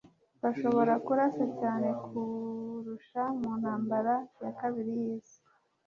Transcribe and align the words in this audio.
bashoboraga 0.43 1.03
kurasa 1.05 1.45
cyane 1.59 1.87
kurusha 2.05 3.21
mu 3.39 3.51
ntambara 3.59 4.13
ya 4.43 4.51
kabiri 4.59 4.91
y'isi 5.03 5.37